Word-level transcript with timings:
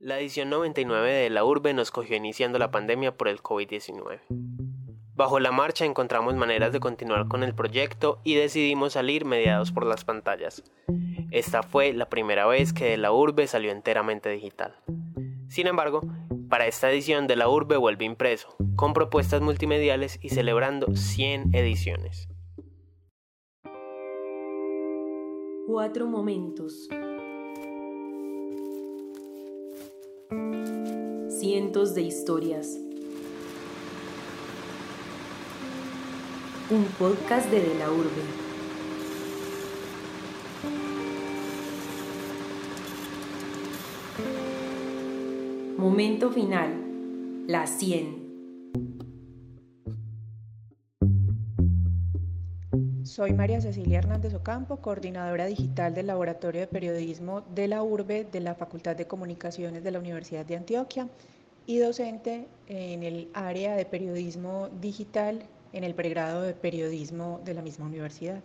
La 0.00 0.18
edición 0.18 0.50
99 0.50 1.12
de 1.12 1.30
la 1.30 1.44
urbe 1.44 1.72
nos 1.72 1.90
cogió 1.90 2.16
iniciando 2.16 2.58
la 2.58 2.70
pandemia 2.70 3.16
por 3.16 3.28
el 3.28 3.40
COVID-19. 3.40 4.20
Bajo 5.14 5.38
la 5.38 5.52
marcha 5.52 5.84
encontramos 5.84 6.34
maneras 6.34 6.72
de 6.72 6.80
continuar 6.80 7.28
con 7.28 7.44
el 7.44 7.54
proyecto 7.54 8.20
y 8.24 8.34
decidimos 8.34 8.94
salir 8.94 9.24
mediados 9.24 9.70
por 9.70 9.86
las 9.86 10.04
pantallas. 10.04 10.64
Esta 11.30 11.62
fue 11.62 11.92
la 11.92 12.08
primera 12.08 12.44
vez 12.46 12.72
que 12.72 12.86
de 12.86 12.96
la 12.96 13.12
urbe 13.12 13.46
salió 13.46 13.70
enteramente 13.70 14.30
digital. 14.30 14.74
Sin 15.48 15.68
embargo, 15.68 16.00
para 16.50 16.66
esta 16.66 16.90
edición 16.90 17.28
de 17.28 17.36
la 17.36 17.48
urbe 17.48 17.76
vuelve 17.76 18.04
impreso, 18.04 18.56
con 18.74 18.92
propuestas 18.92 19.40
multimediales 19.40 20.18
y 20.20 20.30
celebrando 20.30 20.94
100 20.96 21.54
ediciones. 21.54 22.28
Cuatro 25.66 26.06
momentos. 26.06 26.88
De 31.54 32.00
historias. 32.00 32.80
Un 36.68 36.84
podcast 36.98 37.48
de 37.48 37.60
De 37.60 37.74
la 37.78 37.92
Urbe. 37.92 38.10
Momento 45.78 46.32
final. 46.32 46.74
La 47.46 47.68
100. 47.68 48.24
Soy 53.04 53.32
María 53.32 53.60
Cecilia 53.60 53.98
Hernández 53.98 54.34
Ocampo, 54.34 54.78
coordinadora 54.78 55.46
digital 55.46 55.94
del 55.94 56.08
Laboratorio 56.08 56.62
de 56.62 56.66
Periodismo 56.66 57.42
de 57.54 57.68
la 57.68 57.84
URBE 57.84 58.24
de 58.24 58.40
la 58.40 58.56
Facultad 58.56 58.96
de 58.96 59.06
Comunicaciones 59.06 59.84
de 59.84 59.92
la 59.92 60.00
Universidad 60.00 60.44
de 60.44 60.56
Antioquia 60.56 61.06
y 61.66 61.78
docente 61.78 62.46
en 62.68 63.02
el 63.02 63.28
área 63.34 63.74
de 63.74 63.84
periodismo 63.84 64.68
digital 64.80 65.46
en 65.72 65.84
el 65.84 65.94
pregrado 65.94 66.42
de 66.42 66.54
periodismo 66.54 67.40
de 67.44 67.54
la 67.54 67.62
misma 67.62 67.86
universidad. 67.86 68.40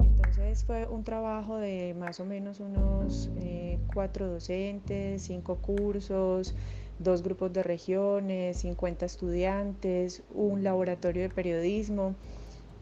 Entonces 0.00 0.64
fue 0.64 0.86
un 0.86 1.02
trabajo 1.02 1.56
de 1.56 1.94
más 1.98 2.20
o 2.20 2.24
menos 2.24 2.60
unos 2.60 3.30
eh, 3.36 3.78
cuatro 3.94 4.28
docentes, 4.28 5.22
cinco 5.22 5.56
cursos, 5.56 6.54
dos 6.98 7.22
grupos 7.22 7.52
de 7.52 7.62
regiones, 7.62 8.58
50 8.58 9.06
estudiantes, 9.06 10.22
un 10.34 10.62
laboratorio 10.62 11.22
de 11.22 11.30
periodismo, 11.30 12.14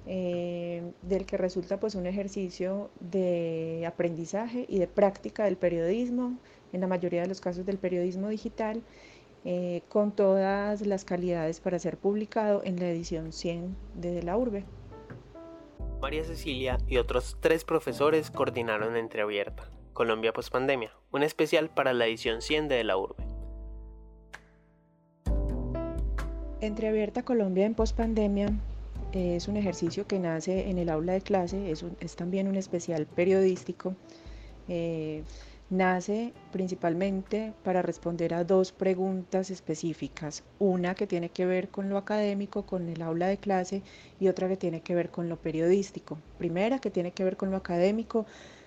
eh, 0.08 0.82
del 1.02 1.26
que 1.26 1.36
resulta 1.36 1.80
pues 1.80 1.96
un 1.96 2.06
ejercicio 2.06 2.90
de 3.00 3.84
aprendizaje 3.86 4.64
y 4.68 4.78
de 4.78 4.86
práctica 4.86 5.44
del 5.44 5.56
periodismo, 5.56 6.38
en 6.72 6.80
la 6.80 6.86
mayoría 6.86 7.22
de 7.22 7.28
los 7.28 7.40
casos 7.40 7.66
del 7.66 7.78
periodismo 7.78 8.28
digital, 8.28 8.82
eh, 9.44 9.82
con 9.88 10.12
todas 10.12 10.86
las 10.86 11.04
calidades 11.04 11.60
para 11.60 11.78
ser 11.78 11.96
publicado 11.96 12.62
en 12.64 12.78
la 12.78 12.88
edición 12.88 13.32
100 13.32 13.77
de 13.94 14.22
la 14.22 14.36
urbe. 14.36 14.64
María 16.00 16.24
Cecilia 16.24 16.78
y 16.86 16.98
otros 16.98 17.36
tres 17.40 17.64
profesores 17.64 18.30
coordinaron 18.30 18.96
Entreabierta, 18.96 19.68
Colombia 19.92 20.32
Postpandemia, 20.32 20.92
un 21.10 21.24
especial 21.24 21.68
para 21.70 21.92
la 21.92 22.06
edición 22.06 22.42
100 22.42 22.68
de 22.68 22.84
la 22.84 22.96
urbe. 22.96 23.24
Entreabierta 26.60 27.22
Colombia 27.22 27.66
en 27.66 27.74
pospandemia 27.74 28.52
es 29.17 29.48
un 29.48 29.56
ejercicio 29.56 30.06
que 30.06 30.19
nace 30.19 30.69
en 30.69 30.78
el 30.78 30.91
aula 30.91 31.14
de 31.14 31.22
clase, 31.22 31.70
es, 31.70 32.17
también 32.17 32.48
un 32.48 32.56
especial 32.56 33.06
periodístico. 33.06 33.95
Eh, 34.69 35.23
nace 35.70 36.33
principalmente 36.53 37.55
para 37.64 37.83
responder 37.83 38.34
a 38.34 38.45
dos 38.45 38.73
preguntas 38.73 39.50
específicas, 39.50 40.45
una 40.58 40.95
que 40.95 41.06
tiene 41.06 41.31
que 41.31 41.46
ver 41.46 41.68
con 41.70 41.89
lo 41.89 41.96
académico, 41.96 42.67
con 42.67 42.89
el 42.89 43.01
aula 43.01 43.27
de 43.29 43.39
clase, 43.39 43.83
y 44.20 44.29
otra 44.29 44.48
que 44.48 44.57
tiene 44.57 44.83
que 44.83 44.95
ver 44.95 45.11
con 45.11 45.30
lo 45.30 45.36
periodístico. 45.36 46.19
Primera 46.36 46.79
que 46.79 46.90
tiene 46.90 47.13
que 47.13 47.24
ver 47.24 47.36
con 47.36 47.51
lo 47.51 47.57
académico, 47.57 48.27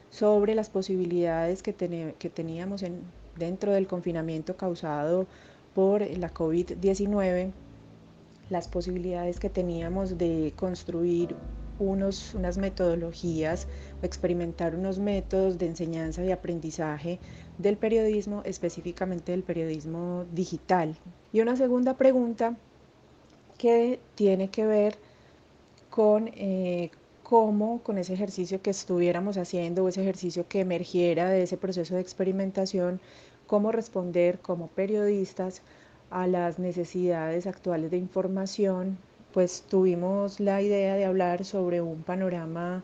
sobre 0.09 0.56
las 0.56 0.72
posibilidades 0.72 1.62
que, 1.62 1.73
teníamos 1.73 2.81
en, 2.81 3.03
dentro 3.38 3.72
del 3.72 3.85
confinamiento 3.85 4.57
causado 4.57 5.28
por 5.75 6.02
la 6.02 6.34
COVID-19 6.34 7.52
las 8.49 8.67
posibilidades 8.67 9.39
que 9.39 9.49
teníamos 9.49 10.17
de 10.17 10.53
construir 10.55 11.35
unos, 11.79 12.33
unas 12.33 12.57
metodologías 12.57 13.67
o 14.01 14.05
experimentar 14.05 14.75
unos 14.75 14.99
métodos 14.99 15.57
de 15.57 15.67
enseñanza 15.67 16.23
y 16.23 16.31
aprendizaje 16.31 17.19
del 17.57 17.77
periodismo, 17.77 18.41
específicamente 18.45 19.31
del 19.31 19.43
periodismo 19.43 20.25
digital. 20.33 20.97
Y 21.31 21.41
una 21.41 21.55
segunda 21.55 21.95
pregunta 21.95 22.57
que 23.57 23.99
tiene 24.15 24.49
que 24.49 24.66
ver 24.66 24.97
con 25.89 26.29
eh, 26.33 26.91
cómo 27.23 27.81
con 27.83 27.97
ese 27.97 28.13
ejercicio 28.13 28.61
que 28.61 28.71
estuviéramos 28.71 29.37
haciendo 29.37 29.83
o 29.83 29.89
ese 29.89 30.01
ejercicio 30.01 30.47
que 30.47 30.61
emergiera 30.61 31.29
de 31.29 31.43
ese 31.43 31.57
proceso 31.57 31.95
de 31.95 32.01
experimentación, 32.01 32.99
cómo 33.45 33.71
responder 33.71 34.39
como 34.39 34.67
periodistas 34.67 35.61
a 36.12 36.28
las 36.28 36.59
necesidades 36.59 37.47
actuales 37.47 37.92
de 37.92 37.97
información, 37.97 38.97
pues 39.34 39.64
tuvimos 39.70 40.40
la 40.40 40.62
idea 40.62 40.96
de 40.96 41.06
hablar 41.06 41.46
sobre 41.46 41.81
un 41.81 42.03
panorama 42.03 42.84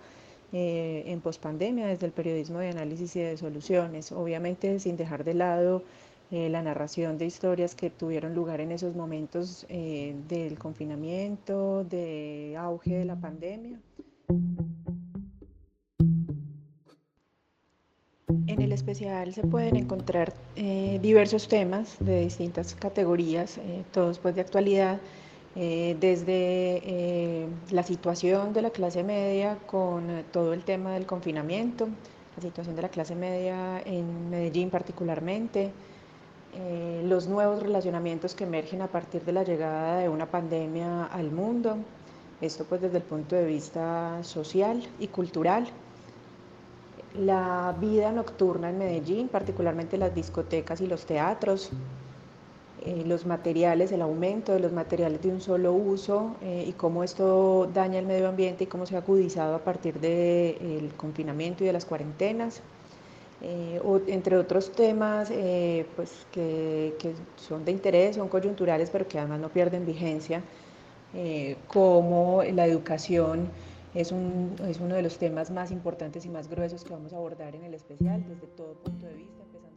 eh, 0.53 1.03
en 1.07 1.21
pospandemia 1.21 1.87
desde 1.87 2.05
el 2.05 2.11
periodismo 2.11 2.59
de 2.59 2.69
análisis 2.69 3.15
y 3.15 3.19
de 3.19 3.37
soluciones, 3.37 4.11
obviamente 4.11 4.79
sin 4.79 4.95
dejar 4.95 5.23
de 5.23 5.33
lado 5.33 5.83
eh, 6.31 6.49
la 6.49 6.61
narración 6.61 7.17
de 7.17 7.25
historias 7.25 7.75
que 7.75 7.89
tuvieron 7.89 8.33
lugar 8.33 8.61
en 8.61 8.71
esos 8.71 8.95
momentos 8.95 9.65
eh, 9.69 10.15
del 10.27 10.57
confinamiento, 10.57 11.83
de 11.83 12.55
auge 12.57 12.95
de 12.97 13.05
la 13.05 13.15
pandemia. 13.15 13.79
Especial 18.75 19.33
se 19.33 19.41
pueden 19.41 19.75
encontrar 19.75 20.33
eh, 20.55 20.99
diversos 21.01 21.47
temas 21.47 21.95
de 21.99 22.21
distintas 22.21 22.75
categorías, 22.75 23.57
eh, 23.57 23.83
todos 23.91 24.19
pues 24.19 24.35
de 24.35 24.41
actualidad, 24.41 24.99
eh, 25.55 25.95
desde 25.99 27.47
la 27.71 27.81
situación 27.83 28.53
de 28.53 28.61
la 28.61 28.69
clase 28.69 29.03
media 29.03 29.57
con 29.65 30.23
todo 30.31 30.53
el 30.53 30.63
tema 30.63 30.93
del 30.93 31.05
confinamiento, 31.05 31.87
la 32.35 32.43
situación 32.43 32.75
de 32.75 32.81
la 32.81 32.89
clase 32.89 33.15
media 33.15 33.81
en 33.85 34.29
Medellín 34.29 34.69
particularmente, 34.69 35.71
los 37.03 37.27
nuevos 37.27 37.61
relacionamientos 37.61 38.33
que 38.33 38.45
emergen 38.45 38.81
a 38.81 38.87
partir 38.87 39.23
de 39.25 39.33
la 39.33 39.43
llegada 39.43 39.99
de 39.99 40.07
una 40.07 40.25
pandemia 40.25 41.05
al 41.05 41.31
mundo, 41.31 41.77
esto 42.41 42.63
pues 42.65 42.81
desde 42.81 42.97
el 42.97 43.03
punto 43.03 43.35
de 43.35 43.45
vista 43.45 44.23
social 44.23 44.81
y 44.99 45.07
cultural, 45.07 45.67
la 47.19 47.75
vida 47.79 48.11
nocturna 48.11 48.69
en 48.69 48.77
Medellín, 48.77 49.27
particularmente 49.27 49.97
las 49.97 50.13
discotecas 50.13 50.81
y 50.81 50.87
los 50.87 51.05
teatros, 51.05 51.71
eh, 52.85 53.03
los 53.05 53.25
materiales, 53.25 53.91
el 53.91 54.01
aumento 54.01 54.53
de 54.53 54.59
los 54.59 54.71
materiales 54.71 55.21
de 55.23 55.29
un 55.29 55.41
solo 55.41 55.73
uso 55.73 56.35
eh, 56.43 56.65
y 56.67 56.73
cómo 56.73 57.03
esto 57.03 57.67
daña 57.73 57.97
el 57.97 58.05
medio 58.05 58.27
ambiente 58.29 58.65
y 58.65 58.67
cómo 58.67 58.85
se 58.85 58.95
ha 58.95 58.99
agudizado 58.99 59.55
a 59.55 59.59
partir 59.59 59.99
del 59.99 60.91
confinamiento 60.95 61.63
y 61.63 61.67
de 61.67 61.73
las 61.73 61.85
cuarentenas. 61.85 62.61
Eh, 63.41 63.81
entre 64.07 64.37
otros 64.37 64.71
temas 64.71 65.29
pues 65.95 66.27
que, 66.31 66.95
que, 66.99 67.13
son 67.37 67.65
de 67.65 67.71
interés, 67.71 68.15
son 68.17 68.27
coyunturales, 68.27 68.89
pero 68.91 69.07
que 69.07 69.17
además 69.19 69.39
no 69.39 69.49
pierden 69.49 69.85
vigencia, 69.85 70.41
como 71.67 72.43
la 72.43 72.65
educación 72.65 73.49
es, 73.95 74.11
un, 74.11 74.55
es 74.67 74.79
uno 74.79 74.93
de 74.93 75.01
los 75.01 75.17
temas 75.17 75.49
más 75.51 75.71
importantes 75.71 76.25
y 76.25 76.29
más 76.29 76.49
gruesos 76.49 76.83
que 76.83 76.91
vamos 76.91 77.13
a 77.13 77.15
abordar 77.15 77.55
en 77.55 77.63
el 77.63 77.73
especial 77.73 78.23
desde 78.27 78.47
todo 78.47 78.73
punto 78.73 79.07
de 79.07 79.13
vista, 79.15 79.41
empezando 79.41 79.75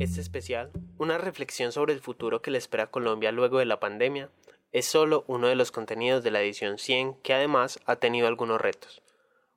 Este 0.00 0.20
especial, 0.20 0.70
una 0.98 1.18
reflexión 1.18 1.72
sobre 1.72 1.92
el 1.92 2.00
futuro 2.00 2.42
que 2.42 2.50
le 2.50 2.58
espera 2.58 2.84
a 2.84 2.90
Colombia 2.90 3.32
luego 3.32 3.58
de 3.58 3.64
la 3.64 3.80
pandemia, 3.80 4.30
es 4.72 4.86
solo 4.86 5.24
uno 5.28 5.48
de 5.48 5.54
los 5.54 5.72
contenidos 5.72 6.22
de 6.22 6.30
la 6.30 6.40
edición 6.40 6.78
100 6.78 7.14
que 7.22 7.34
además 7.34 7.80
ha 7.86 7.96
tenido 7.96 8.26
algunos 8.26 8.60
retos. 8.60 9.02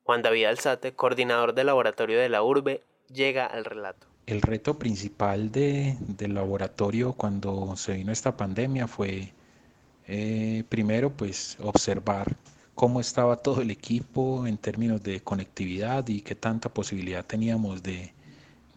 Juan 0.04 0.22
David 0.22 0.46
Alzate, 0.46 0.94
coordinador 0.94 1.54
del 1.54 1.66
laboratorio 1.66 2.18
de 2.18 2.28
la 2.28 2.42
URBE, 2.42 2.82
llega 3.08 3.46
al 3.46 3.64
relato. 3.64 4.11
El 4.26 4.40
reto 4.40 4.78
principal 4.78 5.50
de, 5.50 5.96
del 6.00 6.34
laboratorio 6.34 7.12
cuando 7.12 7.76
se 7.76 7.94
vino 7.94 8.12
esta 8.12 8.36
pandemia 8.36 8.86
fue 8.86 9.32
eh, 10.06 10.64
primero 10.68 11.10
pues 11.16 11.56
observar 11.60 12.36
cómo 12.74 13.00
estaba 13.00 13.36
todo 13.36 13.62
el 13.62 13.70
equipo 13.70 14.46
en 14.46 14.58
términos 14.58 15.02
de 15.02 15.20
conectividad 15.20 16.06
y 16.08 16.22
qué 16.22 16.34
tanta 16.34 16.68
posibilidad 16.68 17.24
teníamos 17.24 17.82
de, 17.82 18.12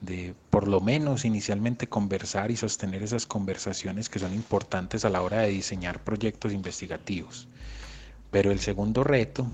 de 0.01 0.33
por 0.49 0.67
lo 0.67 0.81
menos 0.81 1.25
inicialmente 1.25 1.87
conversar 1.87 2.51
y 2.51 2.57
sostener 2.57 3.03
esas 3.03 3.25
conversaciones 3.25 4.09
que 4.09 4.19
son 4.19 4.33
importantes 4.33 5.05
a 5.05 5.09
la 5.09 5.21
hora 5.21 5.41
de 5.41 5.49
diseñar 5.49 6.03
proyectos 6.03 6.53
investigativos. 6.53 7.47
Pero 8.31 8.51
el 8.51 8.59
segundo 8.59 9.03
reto 9.03 9.47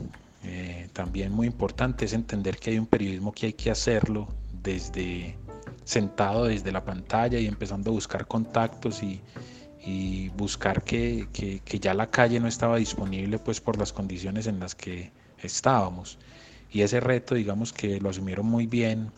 Eh, 0.43 0.89
también 0.93 1.31
muy 1.31 1.45
importante 1.45 2.05
es 2.05 2.13
entender 2.13 2.57
que 2.57 2.71
hay 2.71 2.79
un 2.79 2.87
periodismo 2.87 3.31
que 3.31 3.45
hay 3.45 3.53
que 3.53 3.69
hacerlo 3.69 4.27
desde 4.63 5.37
sentado 5.91 6.45
desde 6.45 6.71
la 6.71 6.85
pantalla 6.85 7.37
y 7.37 7.47
empezando 7.47 7.91
a 7.91 7.93
buscar 7.93 8.25
contactos 8.25 9.03
y, 9.03 9.19
y 9.83 10.29
buscar 10.29 10.83
que, 10.83 11.27
que, 11.33 11.79
ya 11.79 11.93
la 11.93 12.09
calle 12.09 12.39
no 12.39 12.47
estaba 12.47 12.77
disponible 12.77 13.39
pues 13.39 13.59
por 13.59 13.77
las 13.77 13.91
condiciones 13.91 14.47
en 14.47 14.59
las 14.61 14.73
que 14.73 15.11
estábamos. 15.43 16.17
Y 16.71 16.81
ese 16.83 17.01
reto 17.01 17.35
digamos 17.35 17.73
que 17.73 17.99
lo 17.99 18.09
asumieron 18.09 18.45
muy 18.45 18.67
bien 18.67 19.11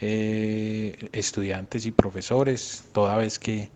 eh, 0.00 1.08
estudiantes 1.12 1.86
y 1.86 1.92
profesores, 1.92 2.84
toda 2.92 3.16
vez 3.16 3.38
que, 3.38 3.70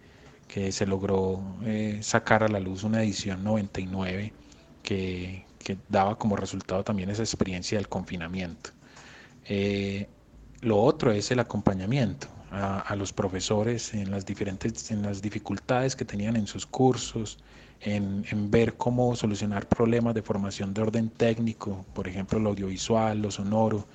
que 0.49 0.73
se 0.73 0.85
logró 0.85 1.41
eh, 1.65 1.99
sacar 2.03 2.43
a 2.43 2.49
la 2.49 2.59
luz 2.59 2.83
una 2.83 3.05
edición 3.05 3.45
99 3.45 4.33
que, 4.83 5.45
que, 5.61 5.77
daba 5.89 6.19
como 6.19 6.35
resultado 6.35 6.83
también 6.83 7.09
esa 7.09 7.23
experiencia 7.23 7.79
del 7.79 7.89
confinamiento. 7.89 8.71
Eh, 9.45 10.09
lo 10.63 10.81
otro 10.81 11.13
es 11.13 11.31
el 11.31 11.41
acompañamiento 11.41 12.29
a, 12.51 12.95
los 12.97 13.13
profesores 13.13 13.95
en 13.95 14.11
las 14.11 14.27
diferentes 14.27 14.91
en 14.91 15.03
las 15.03 15.23
dificultades 15.23 15.97
que 15.97 16.05
tenían 16.05 16.37
en 16.37 16.47
sus 16.47 16.67
cursos, 16.67 17.39
en, 17.81 18.25
en, 18.31 18.51
ver 18.51 18.75
cómo 18.75 19.17
solucionar 19.17 19.67
problemas 19.67 20.15
de 20.15 20.23
formación 20.23 20.73
de 20.73 20.83
orden 20.83 21.09
técnico, 21.09 21.85
por 21.95 22.07
ejemplo, 22.09 22.39
lo 22.39 22.51
audiovisual, 22.51 23.21
lo 23.21 23.31
sonoro, 23.31 23.87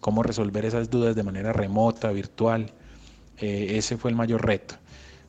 cómo 0.00 0.22
resolver 0.22 0.64
esas 0.64 0.90
dudas 0.90 1.14
de 1.14 1.22
manera 1.22 1.52
remota, 1.52 2.10
virtual. 2.10 2.72
Eh, 3.38 3.76
ese 3.76 3.96
fue 3.96 4.10
el 4.10 4.16
mayor 4.16 4.44
reto. 4.44 4.76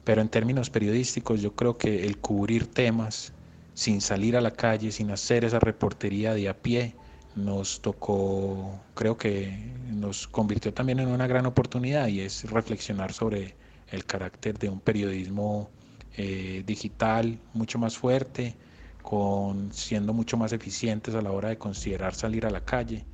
Pero 0.04 0.22
en 0.22 0.30
términos 0.30 0.70
periodísticos 0.70 1.42
yo 1.42 1.54
creo 1.54 1.78
que 1.78 2.06
el 2.06 2.18
cubrir 2.18 2.68
temas 2.68 3.34
sin 3.74 4.02
salir 4.02 4.38
a 4.38 4.42
la 4.42 4.52
calle, 4.52 4.92
sin 4.92 5.12
hacer 5.12 5.46
esa 5.46 5.60
reportería 5.60 6.34
de 6.34 6.50
a 6.50 6.56
pie, 6.56 6.96
nos 7.38 7.82
tocó, 7.82 8.80
creo 8.96 9.16
que 9.16 9.74
nos 9.90 10.28
convirtió 10.28 10.74
también 10.74 11.00
en 11.00 11.08
una 11.08 11.28
gran 11.28 11.46
oportunidad 11.46 12.08
y 12.08 12.22
es 12.22 12.50
reflexionar 12.50 13.14
sobre 13.14 13.56
el 13.90 14.06
carácter 14.06 14.58
de 14.58 14.70
un 14.70 14.80
periodismo 14.80 15.70
eh, 16.18 16.64
digital 16.66 17.40
mucho 17.54 17.78
más 17.80 17.98
fuerte, 17.98 18.56
con 19.04 19.72
siendo 19.72 20.14
mucho 20.14 20.36
más 20.36 20.52
eficientes 20.52 21.16
a 21.16 21.22
la 21.22 21.32
hora 21.32 21.50
de 21.50 21.58
considerar 21.58 22.16
salir 22.16 22.46
a 22.46 22.50
la 22.50 22.66
calle. 22.66 23.06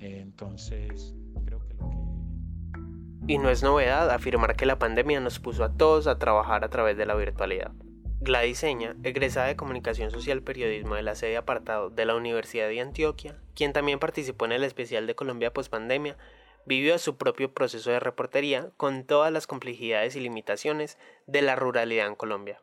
Entonces, 0.00 1.14
creo 1.44 1.60
que 1.66 1.74
lo 1.74 1.90
que... 1.90 3.32
Y 3.32 3.38
no 3.38 3.50
es 3.50 3.62
novedad 3.62 4.10
afirmar 4.10 4.54
que 4.56 4.66
la 4.66 4.78
pandemia 4.78 5.20
nos 5.20 5.40
puso 5.40 5.64
a 5.64 5.72
todos 5.72 6.06
a 6.06 6.18
trabajar 6.18 6.64
a 6.64 6.68
través 6.68 6.96
de 6.96 7.06
la 7.06 7.14
virtualidad. 7.14 7.72
Gladys 8.24 8.56
Seña, 8.56 8.96
egresada 9.02 9.48
de 9.48 9.56
Comunicación 9.56 10.10
Social 10.10 10.40
Periodismo 10.40 10.94
de 10.94 11.02
la 11.02 11.14
sede 11.14 11.36
apartado 11.36 11.90
de 11.90 12.06
la 12.06 12.14
Universidad 12.14 12.68
de 12.68 12.80
Antioquia, 12.80 13.36
quien 13.54 13.74
también 13.74 13.98
participó 13.98 14.46
en 14.46 14.52
el 14.52 14.64
especial 14.64 15.06
de 15.06 15.14
Colombia 15.14 15.52
pospandemia, 15.52 16.16
vivió 16.64 16.98
su 16.98 17.18
propio 17.18 17.52
proceso 17.52 17.90
de 17.90 18.00
reportería 18.00 18.70
con 18.78 19.04
todas 19.04 19.30
las 19.30 19.46
complejidades 19.46 20.16
y 20.16 20.20
limitaciones 20.20 20.96
de 21.26 21.42
la 21.42 21.54
ruralidad 21.54 22.06
en 22.06 22.14
Colombia. 22.14 22.62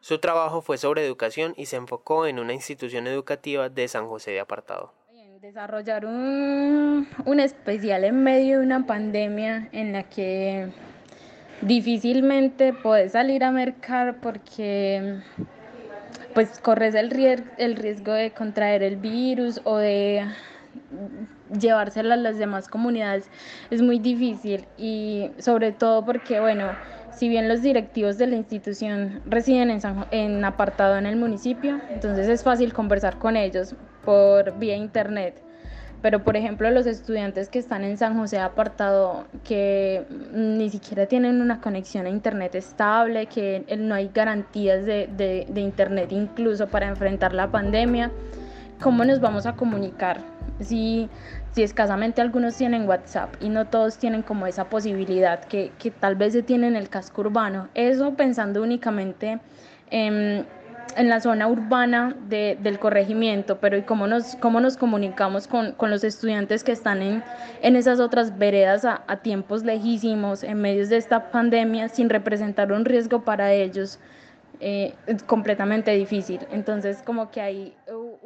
Su 0.00 0.18
trabajo 0.18 0.60
fue 0.60 0.76
sobre 0.76 1.06
educación 1.06 1.54
y 1.56 1.66
se 1.66 1.76
enfocó 1.76 2.26
en 2.26 2.40
una 2.40 2.54
institución 2.54 3.06
educativa 3.06 3.68
de 3.68 3.86
San 3.86 4.08
José 4.08 4.32
de 4.32 4.40
Apartado 4.40 4.92
desarrollar 5.40 6.06
un, 6.06 7.06
un, 7.24 7.40
especial 7.40 8.02
en 8.04 8.22
medio 8.24 8.58
de 8.58 8.64
una 8.64 8.84
pandemia 8.86 9.68
en 9.70 9.92
la 9.92 10.02
que 10.04 10.72
difícilmente 11.62 12.72
puedes 12.72 13.12
salir 13.12 13.44
a 13.44 13.50
mercar 13.50 14.16
porque 14.20 15.20
pues 16.34 16.58
corres 16.60 16.94
el, 16.94 17.44
el 17.58 17.76
riesgo 17.76 18.12
de 18.12 18.30
contraer 18.32 18.82
el 18.82 18.96
virus 18.96 19.60
o 19.64 19.76
de 19.76 20.26
llevárselo 21.58 22.12
a 22.12 22.16
las 22.16 22.38
demás 22.38 22.68
comunidades 22.68 23.28
es 23.70 23.80
muy 23.80 23.98
difícil 23.98 24.66
y 24.76 25.30
sobre 25.38 25.72
todo 25.72 26.04
porque 26.04 26.40
bueno 26.40 26.68
si 27.16 27.30
bien 27.30 27.48
los 27.48 27.62
directivos 27.62 28.18
de 28.18 28.26
la 28.26 28.36
institución 28.36 29.22
residen 29.24 29.70
en, 29.70 29.80
en 30.10 30.44
apartado 30.44 30.98
en 30.98 31.06
el 31.06 31.16
municipio, 31.16 31.80
entonces 31.88 32.28
es 32.28 32.42
fácil 32.42 32.74
conversar 32.74 33.18
con 33.18 33.38
ellos 33.38 33.74
por 34.04 34.58
vía 34.58 34.76
internet. 34.76 35.45
Pero, 36.02 36.22
por 36.22 36.36
ejemplo, 36.36 36.70
los 36.70 36.86
estudiantes 36.86 37.48
que 37.48 37.58
están 37.58 37.82
en 37.82 37.96
San 37.98 38.16
José 38.16 38.38
apartado, 38.38 39.24
que 39.44 40.04
ni 40.32 40.70
siquiera 40.70 41.06
tienen 41.06 41.40
una 41.40 41.60
conexión 41.60 42.06
a 42.06 42.10
Internet 42.10 42.54
estable, 42.54 43.26
que 43.26 43.64
no 43.78 43.94
hay 43.94 44.10
garantías 44.14 44.84
de, 44.84 45.08
de, 45.16 45.60
Internet 45.60 46.12
incluso 46.12 46.68
para 46.68 46.86
enfrentar 46.86 47.32
la 47.32 47.50
pandemia, 47.50 48.10
¿cómo 48.80 49.04
nos 49.04 49.20
vamos 49.20 49.46
a 49.46 49.56
comunicar? 49.56 50.20
Si 50.60 51.08
si 51.56 51.62
escasamente 51.62 52.20
algunos 52.20 52.54
tienen 52.54 52.86
WhatsApp 52.86 53.34
y 53.40 53.48
no 53.48 53.66
todos 53.66 53.96
tienen 53.96 54.20
como 54.20 54.46
esa 54.46 54.68
posibilidad 54.68 55.42
que, 55.42 55.72
que 55.78 55.90
tal 55.90 56.14
vez 56.14 56.34
se 56.34 56.42
tiene 56.42 56.66
en 56.66 56.76
el 56.76 56.90
casco 56.90 57.22
urbano. 57.22 57.68
Eso 57.72 58.12
pensando 58.12 58.62
únicamente 58.62 59.40
en, 59.90 60.44
en 60.96 61.08
la 61.08 61.20
zona 61.20 61.48
urbana 61.48 62.16
de, 62.28 62.58
del 62.60 62.78
corregimiento, 62.78 63.58
pero 63.58 63.76
¿y 63.76 63.82
cómo 63.82 64.06
nos, 64.06 64.36
cómo 64.36 64.60
nos 64.60 64.76
comunicamos 64.76 65.46
con, 65.46 65.72
con 65.72 65.90
los 65.90 66.04
estudiantes 66.04 66.64
que 66.64 66.72
están 66.72 67.02
en, 67.02 67.24
en 67.62 67.76
esas 67.76 68.00
otras 68.00 68.38
veredas 68.38 68.84
a, 68.84 69.02
a 69.06 69.18
tiempos 69.18 69.64
lejísimos, 69.64 70.42
en 70.42 70.60
medio 70.60 70.86
de 70.86 70.96
esta 70.96 71.30
pandemia, 71.30 71.88
sin 71.88 72.08
representar 72.08 72.72
un 72.72 72.84
riesgo 72.84 73.22
para 73.22 73.52
ellos? 73.52 73.98
Eh, 74.60 74.94
completamente 75.26 75.90
difícil. 75.90 76.40
Entonces, 76.50 77.02
como 77.02 77.30
que 77.30 77.42
hay... 77.42 77.76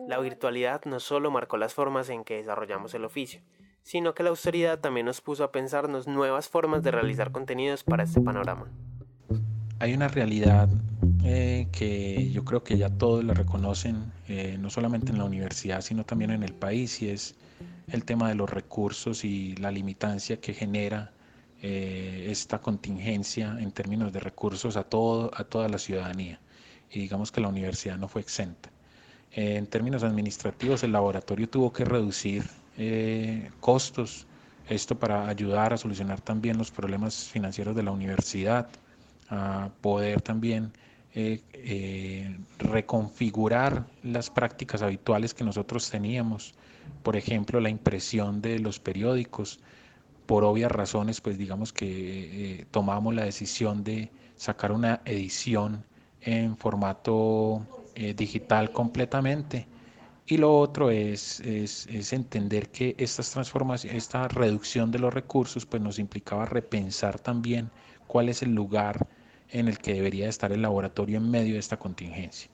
La 0.06 0.18
virtualidad 0.20 0.84
no 0.84 1.00
solo 1.00 1.30
marcó 1.30 1.56
las 1.56 1.74
formas 1.74 2.08
en 2.08 2.22
que 2.22 2.36
desarrollamos 2.36 2.94
el 2.94 3.04
oficio, 3.04 3.40
sino 3.82 4.14
que 4.14 4.22
la 4.22 4.30
austeridad 4.30 4.78
también 4.78 5.06
nos 5.06 5.20
puso 5.20 5.42
a 5.42 5.50
pensarnos 5.50 6.06
nuevas 6.06 6.48
formas 6.48 6.82
de 6.82 6.92
realizar 6.92 7.32
contenidos 7.32 7.82
para 7.82 8.04
este 8.04 8.20
panorama. 8.20 8.68
Hay 9.80 9.94
una 9.94 10.08
realidad 10.08 10.68
eh, 11.24 11.68
que 11.72 12.30
yo 12.30 12.44
creo 12.44 12.62
que 12.62 12.76
ya 12.76 12.90
todos 12.90 13.24
la 13.24 13.32
reconocen, 13.32 14.12
eh, 14.28 14.58
no 14.60 14.68
solamente 14.68 15.10
en 15.10 15.16
la 15.16 15.24
universidad, 15.24 15.80
sino 15.80 16.04
también 16.04 16.32
en 16.32 16.42
el 16.42 16.52
país, 16.52 17.00
y 17.00 17.08
es 17.08 17.34
el 17.88 18.04
tema 18.04 18.28
de 18.28 18.34
los 18.34 18.50
recursos 18.50 19.24
y 19.24 19.56
la 19.56 19.70
limitancia 19.70 20.38
que 20.38 20.52
genera 20.52 21.12
eh, 21.62 22.26
esta 22.28 22.58
contingencia 22.58 23.56
en 23.58 23.72
términos 23.72 24.12
de 24.12 24.20
recursos 24.20 24.76
a, 24.76 24.82
todo, 24.82 25.30
a 25.34 25.44
toda 25.44 25.66
la 25.70 25.78
ciudadanía. 25.78 26.38
Y 26.90 26.98
digamos 27.00 27.32
que 27.32 27.40
la 27.40 27.48
universidad 27.48 27.96
no 27.96 28.06
fue 28.06 28.20
exenta. 28.20 28.68
En 29.32 29.66
términos 29.66 30.02
administrativos, 30.02 30.82
el 30.82 30.92
laboratorio 30.92 31.48
tuvo 31.48 31.72
que 31.72 31.86
reducir 31.86 32.44
costos, 33.60 34.26
esto 34.68 34.98
para 34.98 35.26
ayudar 35.26 35.72
a 35.72 35.78
solucionar 35.78 36.20
también 36.20 36.58
los 36.58 36.70
problemas 36.70 37.28
financieros 37.28 37.74
de 37.74 37.82
la 37.82 37.92
universidad, 37.92 38.68
a 39.30 39.70
poder 39.80 40.20
también 40.20 40.72
reconfigurar 42.58 43.86
las 44.02 44.30
prácticas 44.30 44.82
habituales 44.82 45.34
que 45.34 45.44
nosotros 45.44 45.90
teníamos, 45.90 46.54
por 47.02 47.16
ejemplo, 47.16 47.60
la 47.60 47.70
impresión 47.70 48.42
de 48.42 48.58
los 48.58 48.78
periódicos, 48.78 49.60
por 50.26 50.44
obvias 50.44 50.70
razones, 50.70 51.20
pues 51.20 51.38
digamos 51.38 51.72
que 51.72 51.88
eh, 52.60 52.66
tomamos 52.70 53.12
la 53.14 53.24
decisión 53.24 53.82
de 53.82 54.12
sacar 54.36 54.70
una 54.70 55.00
edición 55.04 55.84
en 56.20 56.56
formato 56.56 57.66
eh, 57.96 58.14
digital 58.14 58.70
completamente. 58.70 59.66
Y 60.26 60.36
lo 60.36 60.56
otro 60.56 60.90
es, 60.90 61.40
es, 61.40 61.88
es, 61.88 62.12
entender 62.12 62.68
que 62.68 62.94
estas 62.96 63.32
transformaciones, 63.32 64.04
esta 64.04 64.28
reducción 64.28 64.92
de 64.92 65.00
los 65.00 65.12
recursos, 65.12 65.66
pues 65.66 65.82
nos 65.82 65.98
implicaba 65.98 66.44
repensar 66.44 67.18
también 67.18 67.68
cuál 68.06 68.28
es 68.28 68.42
el 68.42 68.54
lugar 68.54 69.08
en 69.52 69.68
el 69.68 69.78
que 69.78 69.94
debería 69.94 70.28
estar 70.28 70.52
el 70.52 70.62
laboratorio 70.62 71.18
en 71.18 71.30
medio 71.30 71.54
de 71.54 71.60
esta 71.60 71.78
contingencia 71.78 72.50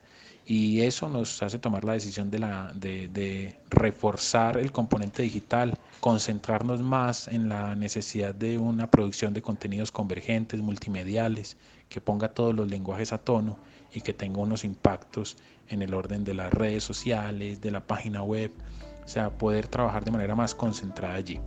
y 0.47 0.83
eso 0.83 1.09
nos 1.09 1.43
hace 1.43 1.59
tomar 1.59 1.85
la 1.85 1.95
decisión 1.95 2.31
de, 2.31 2.39
la, 2.39 2.71
de, 2.73 3.09
de, 3.09 3.57
reforzar 3.69 4.57
el 4.57 4.71
componente 4.71 5.23
digital, 5.25 5.77
concentrarnos 5.99 6.81
más 6.81 7.27
en 7.27 7.49
la 7.49 7.75
necesidad 7.75 8.33
de 8.33 8.57
una 8.57 8.89
producción 8.89 9.35
de 9.35 9.43
contenidos 9.43 9.91
convergentes, 9.91 10.61
multimediales, 10.61 11.57
que 11.89 12.01
ponga 12.01 12.29
todos 12.29 12.55
los 12.55 12.71
lenguajes 12.71 13.13
a 13.13 13.19
tono 13.19 13.59
y 13.93 14.03
que 14.03 14.13
tenga 14.13 14.39
unos 14.39 14.65
impactos 14.65 15.37
en 15.69 15.83
el 15.83 15.93
orden 15.95 16.23
de 16.23 16.35
las 16.35 16.55
redes 16.55 16.85
sociales, 16.85 17.61
de 17.61 17.73
la 17.73 17.81
página 17.81 18.23
web, 18.23 18.53
o 19.05 19.09
sea, 19.09 19.31
poder 19.31 19.67
trabajar 19.67 20.05
de 20.05 20.13
manera 20.13 20.37
más 20.37 20.55
concentrada 20.55 21.15
allí. 21.15 21.41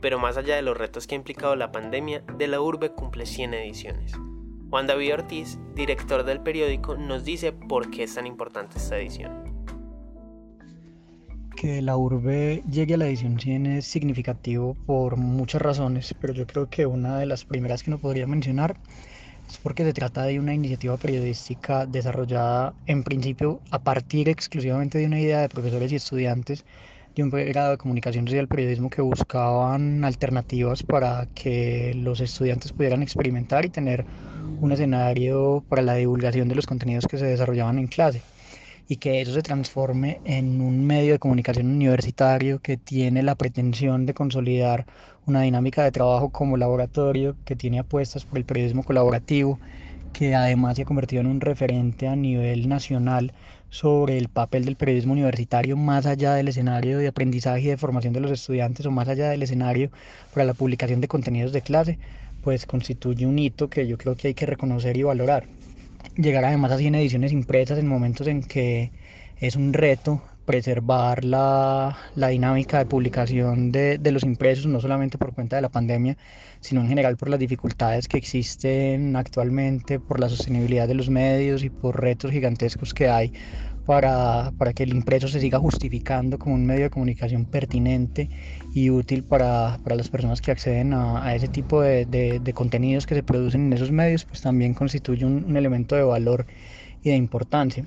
Pero 0.00 0.18
más 0.18 0.38
allá 0.38 0.56
de 0.56 0.62
los 0.62 0.78
retos 0.78 1.06
que 1.06 1.14
ha 1.14 1.18
implicado 1.18 1.56
la 1.56 1.72
pandemia, 1.72 2.22
De 2.38 2.48
la 2.48 2.58
Urbe 2.62 2.92
cumple 2.92 3.26
100 3.26 3.52
ediciones. 3.52 4.12
Juan 4.70 4.86
David 4.86 5.14
Ortiz, 5.14 5.58
director 5.74 6.24
del 6.24 6.40
periódico, 6.40 6.96
nos 6.96 7.24
dice 7.24 7.52
por 7.52 7.90
qué 7.90 8.04
es 8.04 8.14
tan 8.14 8.24
importante 8.24 8.78
esta 8.78 8.98
edición. 8.98 9.32
Que 11.56 11.82
la 11.82 11.96
urbe 11.96 12.62
llegue 12.70 12.94
a 12.94 12.98
la 12.98 13.08
edición 13.08 13.40
100 13.40 13.66
es 13.66 13.84
significativo 13.84 14.76
por 14.86 15.16
muchas 15.16 15.60
razones, 15.60 16.14
pero 16.20 16.32
yo 16.32 16.46
creo 16.46 16.70
que 16.70 16.86
una 16.86 17.18
de 17.18 17.26
las 17.26 17.44
primeras 17.44 17.82
que 17.82 17.90
nos 17.90 17.98
podría 17.98 18.28
mencionar 18.28 18.76
es 19.48 19.58
porque 19.58 19.84
se 19.84 19.92
trata 19.92 20.22
de 20.22 20.38
una 20.38 20.54
iniciativa 20.54 20.96
periodística 20.96 21.84
desarrollada 21.84 22.72
en 22.86 23.02
principio 23.02 23.60
a 23.72 23.80
partir 23.80 24.28
exclusivamente 24.28 24.98
de 24.98 25.06
una 25.06 25.20
idea 25.20 25.40
de 25.40 25.48
profesores 25.48 25.90
y 25.90 25.96
estudiantes 25.96 26.64
de 27.16 27.24
un 27.24 27.30
grado 27.30 27.72
de 27.72 27.76
comunicación 27.76 28.24
social 28.28 28.46
periodismo 28.46 28.88
que 28.88 29.02
buscaban 29.02 30.04
alternativas 30.04 30.84
para 30.84 31.26
que 31.34 31.92
los 31.96 32.20
estudiantes 32.20 32.72
pudieran 32.72 33.02
experimentar 33.02 33.64
y 33.64 33.68
tener 33.68 34.04
un 34.60 34.72
escenario 34.72 35.64
para 35.68 35.82
la 35.82 35.94
divulgación 35.94 36.48
de 36.48 36.54
los 36.54 36.66
contenidos 36.66 37.06
que 37.06 37.18
se 37.18 37.26
desarrollaban 37.26 37.78
en 37.78 37.86
clase 37.86 38.22
y 38.88 38.96
que 38.96 39.20
eso 39.20 39.32
se 39.32 39.42
transforme 39.42 40.20
en 40.24 40.60
un 40.60 40.84
medio 40.84 41.12
de 41.12 41.20
comunicación 41.20 41.66
universitario 41.66 42.58
que 42.58 42.76
tiene 42.76 43.22
la 43.22 43.36
pretensión 43.36 44.04
de 44.04 44.14
consolidar 44.14 44.84
una 45.26 45.42
dinámica 45.42 45.84
de 45.84 45.92
trabajo 45.92 46.30
como 46.30 46.56
laboratorio, 46.56 47.36
que 47.44 47.54
tiene 47.54 47.78
apuestas 47.78 48.24
por 48.24 48.38
el 48.38 48.44
periodismo 48.44 48.82
colaborativo, 48.82 49.60
que 50.12 50.34
además 50.34 50.74
se 50.74 50.82
ha 50.82 50.86
convertido 50.86 51.20
en 51.20 51.28
un 51.28 51.40
referente 51.40 52.08
a 52.08 52.16
nivel 52.16 52.68
nacional 52.68 53.32
sobre 53.68 54.18
el 54.18 54.28
papel 54.28 54.64
del 54.64 54.74
periodismo 54.74 55.12
universitario 55.12 55.76
más 55.76 56.06
allá 56.06 56.34
del 56.34 56.48
escenario 56.48 56.98
de 56.98 57.06
aprendizaje 57.06 57.62
y 57.62 57.66
de 57.66 57.76
formación 57.76 58.12
de 58.12 58.20
los 58.20 58.32
estudiantes 58.32 58.84
o 58.86 58.90
más 58.90 59.08
allá 59.08 59.30
del 59.30 59.44
escenario 59.44 59.90
para 60.34 60.44
la 60.44 60.54
publicación 60.54 61.00
de 61.00 61.06
contenidos 61.06 61.52
de 61.52 61.62
clase, 61.62 61.98
pues 62.42 62.66
constituye 62.66 63.26
un 63.26 63.38
hito 63.38 63.68
que 63.68 63.86
yo 63.86 63.98
creo 63.98 64.16
que 64.16 64.28
hay 64.28 64.34
que 64.34 64.46
reconocer 64.46 64.96
y 64.96 65.02
valorar. 65.02 65.46
Llegar 66.16 66.44
además 66.44 66.72
así 66.72 66.86
en 66.86 66.94
ediciones 66.94 67.32
impresas 67.32 67.78
en 67.78 67.86
momentos 67.86 68.26
en 68.26 68.42
que 68.42 68.90
es 69.38 69.56
un 69.56 69.72
reto 69.72 70.22
preservar 70.44 71.24
la, 71.24 71.96
la 72.16 72.28
dinámica 72.28 72.78
de 72.78 72.86
publicación 72.86 73.70
de, 73.70 73.98
de, 73.98 74.10
los 74.10 74.24
impresos, 74.24 74.66
no 74.66 74.80
solamente 74.80 75.16
por 75.16 75.32
cuenta 75.32 75.56
de 75.56 75.62
la 75.62 75.68
pandemia, 75.68 76.16
sino 76.60 76.80
en 76.80 76.88
general 76.88 77.16
por 77.16 77.28
las 77.28 77.38
dificultades 77.38 78.08
que 78.08 78.18
existen 78.18 79.14
actualmente, 79.14 80.00
por 80.00 80.18
la 80.18 80.28
sostenibilidad 80.28 80.88
de 80.88 80.94
los 80.94 81.08
medios 81.08 81.62
y 81.62 81.70
por 81.70 82.00
retos 82.00 82.32
gigantescos 82.32 82.92
que 82.94 83.08
hay 83.08 83.32
para, 83.86 84.52
para 84.58 84.72
que 84.72 84.82
el 84.84 84.90
impreso 84.94 85.28
se 85.28 85.40
siga 85.40 85.58
justificando 85.58 86.38
como 86.38 86.54
un 86.54 86.66
medio 86.66 86.84
de 86.84 86.90
comunicación 86.90 87.44
pertinente 87.44 88.28
y 88.74 88.90
útil 88.90 89.24
para, 89.24 89.78
para 89.82 89.96
las 89.96 90.08
personas 90.08 90.40
que 90.40 90.50
acceden 90.50 90.94
a, 90.94 91.24
a 91.24 91.34
ese 91.34 91.48
tipo 91.48 91.82
de, 91.82 92.06
de, 92.06 92.52
contenidos 92.52 93.06
que 93.06 93.14
se 93.14 93.22
producen 93.22 93.66
en 93.66 93.72
esos 93.72 93.90
medios, 93.90 94.24
pues 94.24 94.42
también 94.42 94.74
constituye 94.74 95.24
un, 95.24 95.44
un 95.44 95.56
elemento 95.56 95.96
de 95.96 96.02
valor 96.02 96.46
y 97.02 97.10
de 97.10 97.16
importancia. 97.16 97.86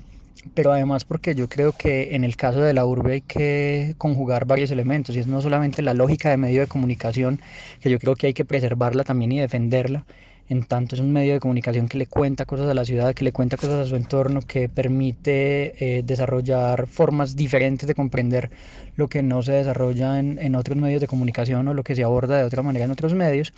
Pero 0.54 0.72
además 0.72 1.04
porque 1.04 1.34
yo 1.34 1.48
creo 1.48 1.72
que 1.72 2.14
en 2.14 2.24
el 2.24 2.36
caso 2.36 2.60
de 2.60 2.74
la 2.74 2.84
urbe 2.84 3.14
hay 3.14 3.20
que 3.22 3.94
conjugar 3.98 4.44
varios 4.46 4.70
elementos 4.70 5.16
y 5.16 5.20
es 5.20 5.26
no 5.26 5.40
solamente 5.40 5.80
la 5.80 5.94
lógica 5.94 6.28
de 6.30 6.36
medio 6.36 6.60
de 6.60 6.66
comunicación, 6.66 7.40
que 7.80 7.90
yo 7.90 7.98
creo 7.98 8.14
que 8.16 8.26
hay 8.28 8.34
que 8.34 8.44
preservarla 8.44 9.04
también 9.04 9.32
y 9.32 9.40
defenderla, 9.40 10.04
en 10.48 10.64
tanto 10.64 10.94
es 10.94 11.00
un 11.00 11.12
medio 11.12 11.32
de 11.32 11.40
comunicación 11.40 11.88
que 11.88 11.98
le 11.98 12.06
cuenta 12.06 12.44
cosas 12.44 12.68
a 12.68 12.74
la 12.74 12.84
ciudad, 12.84 13.14
que 13.14 13.24
le 13.24 13.32
cuenta 13.32 13.56
cosas 13.56 13.86
a 13.86 13.88
su 13.88 13.96
entorno, 13.96 14.40
que 14.42 14.68
permite 14.68 15.98
eh, 15.98 16.02
desarrollar 16.02 16.86
formas 16.86 17.34
diferentes 17.34 17.86
de 17.86 17.94
comprender 17.94 18.50
lo 18.96 19.08
que 19.08 19.22
no 19.22 19.42
se 19.42 19.52
desarrolla 19.52 20.18
en, 20.18 20.38
en, 20.38 20.54
otros 20.54 20.76
medios 20.76 21.00
de 21.00 21.08
comunicación 21.08 21.66
o 21.66 21.74
lo 21.74 21.82
que 21.82 21.96
se 21.96 22.04
aborda 22.04 22.38
de 22.38 22.44
otra 22.44 22.62
manera 22.62 22.84
en 22.84 22.90
otros 22.90 23.14
medios. 23.14 23.52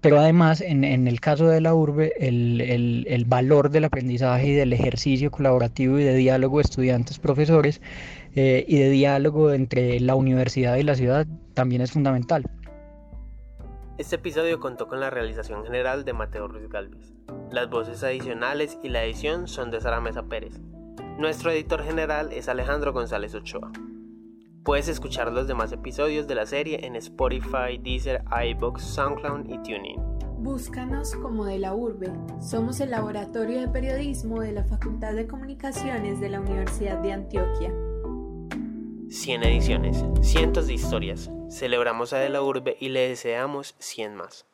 Pero 0.00 0.18
además, 0.18 0.60
en, 0.60 0.84
en 0.84 1.08
el 1.08 1.20
caso 1.20 1.48
de 1.48 1.60
la 1.60 1.74
urbe, 1.74 2.12
el, 2.20 2.60
el, 2.60 3.06
el 3.08 3.24
valor 3.24 3.70
del 3.70 3.84
aprendizaje 3.84 4.48
y 4.48 4.52
del 4.52 4.72
ejercicio 4.72 5.30
colaborativo 5.30 5.98
y 5.98 6.04
de 6.04 6.14
diálogo 6.14 6.60
estudiantes-profesores 6.60 7.80
eh, 8.34 8.64
y 8.68 8.78
de 8.78 8.90
diálogo 8.90 9.52
entre 9.52 9.98
la 10.00 10.14
universidad 10.14 10.76
y 10.76 10.84
la 10.84 10.94
ciudad 10.94 11.26
también 11.54 11.82
es 11.82 11.90
fundamental. 11.90 12.44
Este 14.00 14.16
episodio 14.16 14.60
contó 14.60 14.88
con 14.88 14.98
la 14.98 15.10
realización 15.10 15.62
general 15.62 16.06
de 16.06 16.14
Mateo 16.14 16.48
Ruiz 16.48 16.70
Galvez. 16.70 17.12
Las 17.50 17.68
voces 17.68 18.02
adicionales 18.02 18.78
y 18.82 18.88
la 18.88 19.04
edición 19.04 19.46
son 19.46 19.70
de 19.70 19.78
Sara 19.78 20.00
Mesa 20.00 20.22
Pérez. 20.22 20.58
Nuestro 21.18 21.50
editor 21.50 21.82
general 21.82 22.32
es 22.32 22.48
Alejandro 22.48 22.94
González 22.94 23.34
Ochoa. 23.34 23.70
Puedes 24.64 24.88
escuchar 24.88 25.30
los 25.30 25.46
demás 25.46 25.70
episodios 25.72 26.26
de 26.26 26.34
la 26.34 26.46
serie 26.46 26.86
en 26.86 26.96
Spotify, 26.96 27.76
Deezer, 27.78 28.24
iBox, 28.52 28.80
SoundCloud 28.80 29.50
y 29.50 29.58
TuneIn. 29.58 30.00
Búscanos 30.38 31.14
como 31.16 31.44
de 31.44 31.58
la 31.58 31.74
urbe. 31.74 32.10
Somos 32.40 32.80
el 32.80 32.92
laboratorio 32.92 33.60
de 33.60 33.68
periodismo 33.68 34.40
de 34.40 34.52
la 34.52 34.64
Facultad 34.64 35.12
de 35.12 35.26
Comunicaciones 35.26 36.20
de 36.20 36.30
la 36.30 36.40
Universidad 36.40 37.02
de 37.02 37.12
Antioquia. 37.12 37.70
100 39.10 39.42
ediciones, 39.42 40.04
cientos 40.22 40.68
de 40.68 40.74
historias. 40.74 41.30
Celebramos 41.50 42.12
a 42.12 42.18
De 42.18 42.28
la 42.28 42.42
Urbe 42.42 42.76
y 42.78 42.90
le 42.90 43.08
deseamos 43.08 43.74
100 43.80 44.14
más. 44.14 44.46